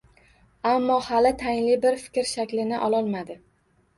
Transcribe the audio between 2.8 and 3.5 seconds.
ololmadi.